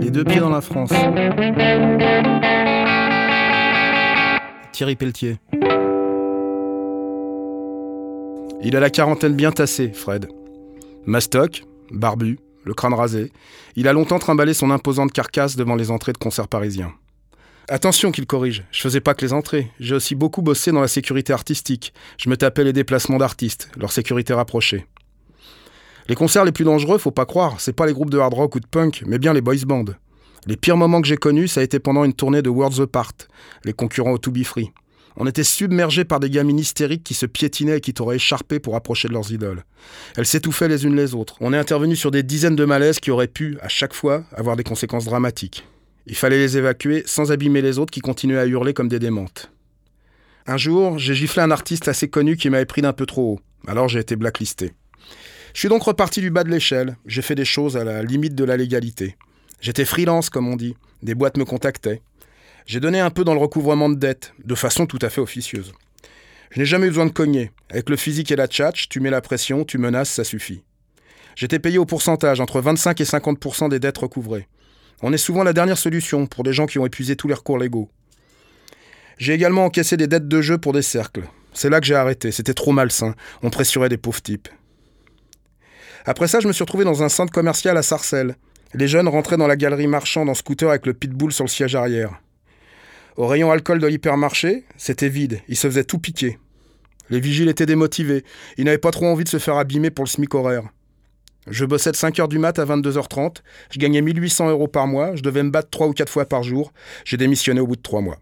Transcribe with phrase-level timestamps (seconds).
[0.00, 0.90] Les deux pieds dans la France.
[4.72, 5.38] Thierry Pelletier.
[8.62, 10.28] Il a la quarantaine bien tassée, Fred.
[11.06, 13.32] Mastoc, barbu, le crâne rasé,
[13.76, 16.92] il a longtemps trimballé son imposante carcasse devant les entrées de concerts parisiens.
[17.68, 20.88] Attention qu'il corrige, je faisais pas que les entrées, j'ai aussi beaucoup bossé dans la
[20.88, 21.92] sécurité artistique.
[22.16, 24.86] Je me tapais les déplacements d'artistes, leur sécurité rapprochée.
[26.08, 28.54] Les concerts les plus dangereux, faut pas croire, c'est pas les groupes de hard rock
[28.54, 29.84] ou de punk, mais bien les boys bands.
[30.46, 33.12] Les pires moments que j'ai connus, ça a été pendant une tournée de Worlds Apart,
[33.64, 34.70] les concurrents au To Be Free.
[35.16, 38.76] On était submergés par des gamines hystériques qui se piétinaient et qui t'auraient écharpé pour
[38.76, 39.64] approcher de leurs idoles.
[40.16, 41.36] Elles s'étouffaient les unes les autres.
[41.40, 44.54] On est intervenu sur des dizaines de malaises qui auraient pu, à chaque fois, avoir
[44.54, 45.66] des conséquences dramatiques.
[46.06, 49.50] Il fallait les évacuer sans abîmer les autres qui continuaient à hurler comme des démentes.
[50.46, 53.40] Un jour, j'ai giflé un artiste assez connu qui m'avait pris d'un peu trop haut.
[53.66, 54.72] Alors j'ai été blacklisté.
[55.56, 56.98] Je suis donc reparti du bas de l'échelle.
[57.06, 59.16] J'ai fait des choses à la limite de la légalité.
[59.58, 60.76] J'étais freelance, comme on dit.
[61.02, 62.02] Des boîtes me contactaient.
[62.66, 65.72] J'ai donné un peu dans le recouvrement de dettes, de façon tout à fait officieuse.
[66.50, 67.52] Je n'ai jamais eu besoin de cogner.
[67.70, 70.62] Avec le physique et la tchatch, tu mets la pression, tu menaces, ça suffit.
[71.36, 74.48] J'étais payé au pourcentage, entre 25 et 50% des dettes recouvrées.
[75.00, 77.56] On est souvent la dernière solution pour des gens qui ont épuisé tous les recours
[77.56, 77.88] légaux.
[79.16, 81.24] J'ai également encaissé des dettes de jeu pour des cercles.
[81.54, 83.14] C'est là que j'ai arrêté, c'était trop malsain.
[83.42, 84.50] On pressurait des pauvres types.
[86.08, 88.36] Après ça, je me suis retrouvé dans un centre commercial à Sarcelles.
[88.74, 91.74] Les jeunes rentraient dans la galerie marchande en scooter avec le pitbull sur le siège
[91.74, 92.20] arrière.
[93.16, 96.38] Au rayon alcool de l'hypermarché, c'était vide, ils se faisaient tout piquer.
[97.10, 98.24] Les vigiles étaient démotivés,
[98.56, 100.68] ils n'avaient pas trop envie de se faire abîmer pour le SMIC horaire.
[101.48, 103.38] Je bossais de 5h du mat à 22h30,
[103.70, 106.42] je gagnais 1800 euros par mois, je devais me battre 3 ou 4 fois par
[106.42, 106.72] jour,
[107.04, 108.18] j'ai démissionné au bout de 3 mois.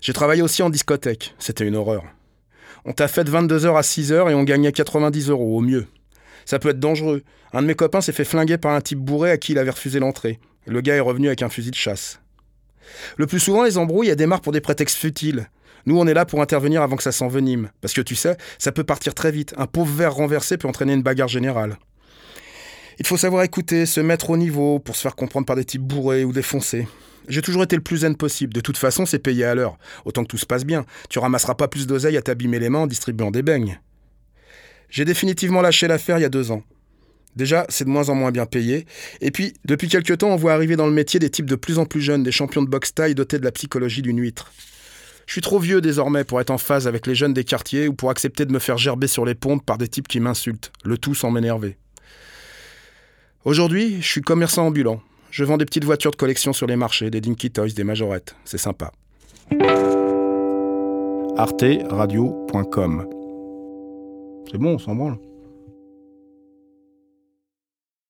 [0.00, 2.04] J'ai travaillé aussi en discothèque, c'était une horreur.
[2.84, 5.86] On t'a fait de 22h à 6h et on gagnait 90 euros, au mieux.
[6.44, 7.22] Ça peut être dangereux.
[7.52, 9.70] Un de mes copains s'est fait flinguer par un type bourré à qui il avait
[9.70, 10.40] refusé l'entrée.
[10.66, 12.20] Le gars est revenu avec un fusil de chasse.
[13.16, 15.48] Le plus souvent, les embrouilles démarrent pour des prétextes futiles.
[15.86, 17.70] Nous, on est là pour intervenir avant que ça s'envenime.
[17.80, 19.54] Parce que tu sais, ça peut partir très vite.
[19.56, 21.78] Un pauvre verre renversé peut entraîner une bagarre générale.
[23.02, 25.82] Il faut savoir écouter, se mettre au niveau pour se faire comprendre par des types
[25.82, 26.86] bourrés ou défoncés.
[27.26, 28.54] J'ai toujours été le plus zen possible.
[28.54, 29.76] De toute façon, c'est payé à l'heure.
[30.04, 30.86] Autant que tout se passe bien.
[31.10, 33.80] Tu ramasseras pas plus d'oseille à t'abîmer les mains en distribuant des beignes.
[34.88, 36.62] J'ai définitivement lâché l'affaire il y a deux ans.
[37.34, 38.86] Déjà, c'est de moins en moins bien payé.
[39.20, 41.80] Et puis, depuis quelques temps, on voit arriver dans le métier des types de plus
[41.80, 44.52] en plus jeunes, des champions de boxe taille dotés de la psychologie d'une huître.
[45.26, 47.94] Je suis trop vieux désormais pour être en phase avec les jeunes des quartiers ou
[47.94, 50.96] pour accepter de me faire gerber sur les pompes par des types qui m'insultent, le
[50.96, 51.78] tout sans m'énerver.
[53.44, 55.00] Aujourd'hui, je suis commerçant ambulant.
[55.32, 58.36] Je vends des petites voitures de collection sur les marchés, des Dinky Toys, des majorettes.
[58.44, 58.92] C'est sympa.
[61.36, 63.08] arteradio.com
[64.48, 65.18] C'est bon, on s'en branle.